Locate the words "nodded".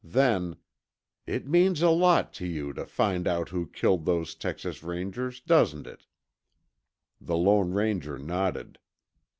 8.17-8.79